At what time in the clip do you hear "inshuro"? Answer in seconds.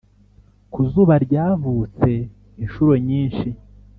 2.63-2.93